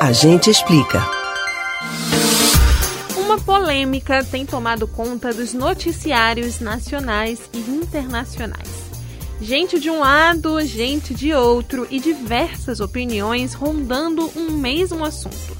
[0.00, 1.04] A gente explica.
[3.16, 8.68] Uma polêmica tem tomado conta dos noticiários nacionais e internacionais.
[9.40, 15.56] Gente de um lado, gente de outro e diversas opiniões rondando um mesmo assunto.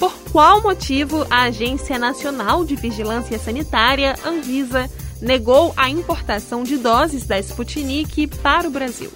[0.00, 4.90] Por qual motivo a Agência Nacional de Vigilância Sanitária, Anvisa,
[5.20, 9.12] negou a importação de doses da Sputnik para o Brasil?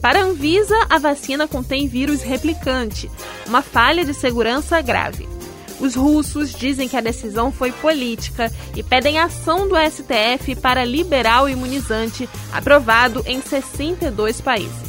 [0.00, 3.10] Para a Anvisa, a vacina contém vírus replicante,
[3.46, 5.28] uma falha de segurança grave.
[5.80, 11.44] Os russos dizem que a decisão foi política e pedem ação do STF para liberar
[11.44, 14.88] o imunizante aprovado em 62 países.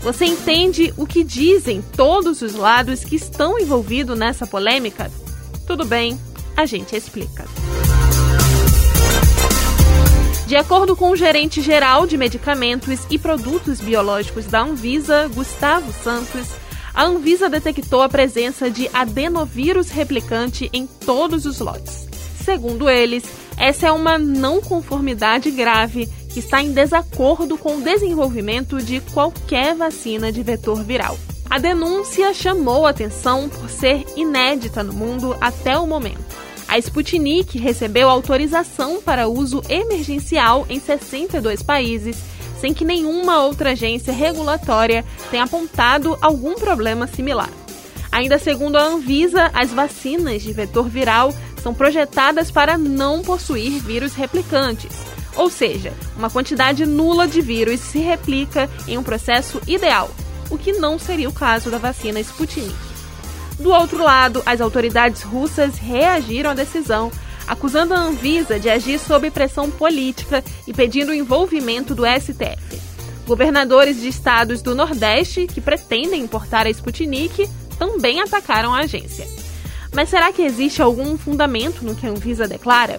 [0.00, 5.10] Você entende o que dizem todos os lados que estão envolvidos nessa polêmica?
[5.66, 6.18] Tudo bem,
[6.56, 7.44] a gente explica.
[10.46, 16.48] De acordo com o gerente geral de medicamentos e produtos biológicos da Anvisa, Gustavo Santos,
[16.92, 22.06] a Anvisa detectou a presença de adenovírus replicante em todos os lotes.
[22.44, 23.24] Segundo eles,
[23.56, 29.74] essa é uma não conformidade grave que está em desacordo com o desenvolvimento de qualquer
[29.74, 31.18] vacina de vetor viral.
[31.48, 36.44] A denúncia chamou atenção por ser inédita no mundo até o momento.
[36.74, 42.16] A Sputnik recebeu autorização para uso emergencial em 62 países,
[42.60, 47.48] sem que nenhuma outra agência regulatória tenha apontado algum problema similar.
[48.10, 54.16] Ainda segundo a Anvisa, as vacinas de vetor viral são projetadas para não possuir vírus
[54.16, 54.96] replicantes,
[55.36, 60.10] ou seja, uma quantidade nula de vírus se replica em um processo ideal,
[60.50, 62.93] o que não seria o caso da vacina Sputnik.
[63.58, 67.10] Do outro lado, as autoridades russas reagiram à decisão,
[67.46, 72.80] acusando a Anvisa de agir sob pressão política e pedindo o envolvimento do STF.
[73.26, 77.48] Governadores de estados do Nordeste que pretendem importar a Sputnik
[77.78, 79.26] também atacaram a agência.
[79.94, 82.98] Mas será que existe algum fundamento no que a Anvisa declara?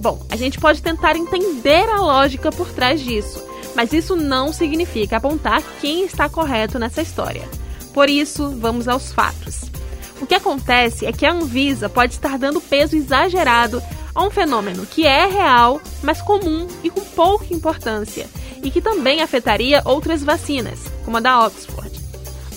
[0.00, 3.42] Bom, a gente pode tentar entender a lógica por trás disso,
[3.76, 7.48] mas isso não significa apontar quem está correto nessa história.
[7.94, 9.71] Por isso, vamos aos fatos.
[10.20, 13.82] O que acontece é que a Anvisa pode estar dando peso exagerado
[14.14, 18.28] a um fenômeno que é real, mas comum e com pouca importância,
[18.62, 22.00] e que também afetaria outras vacinas, como a da Oxford.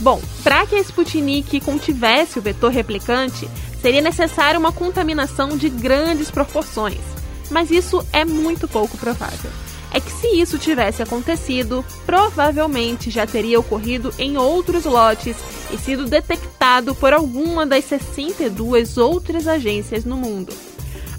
[0.01, 3.49] Bom, para que a Sputnik contivesse o vetor replicante,
[3.81, 6.99] seria necessária uma contaminação de grandes proporções,
[7.49, 9.64] mas isso é muito pouco provável
[9.95, 15.37] é que se isso tivesse acontecido, provavelmente já teria ocorrido em outros lotes
[15.71, 20.53] e sido detectado por alguma das 62 outras agências no mundo.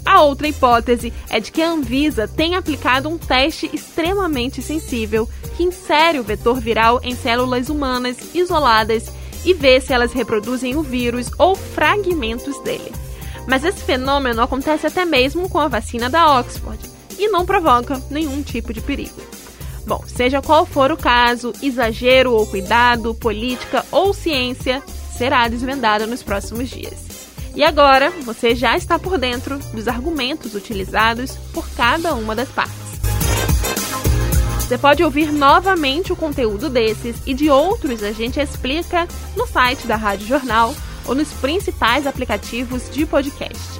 [0.05, 5.63] A outra hipótese é de que a Anvisa tenha aplicado um teste extremamente sensível que
[5.63, 9.11] insere o vetor viral em células humanas isoladas
[9.43, 12.91] e vê se elas reproduzem o vírus ou fragmentos dele.
[13.47, 18.41] Mas esse fenômeno acontece até mesmo com a vacina da Oxford e não provoca nenhum
[18.41, 19.21] tipo de perigo.
[19.85, 24.83] Bom, seja qual for o caso, exagero ou cuidado, política ou ciência,
[25.17, 27.07] será desvendada nos próximos dias.
[27.55, 32.75] E agora você já está por dentro dos argumentos utilizados por cada uma das partes.
[34.59, 39.87] Você pode ouvir novamente o conteúdo desses e de outros a gente explica no site
[39.87, 43.79] da Rádio Jornal ou nos principais aplicativos de podcast.